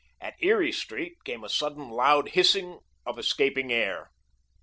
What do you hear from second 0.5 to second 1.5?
Street came a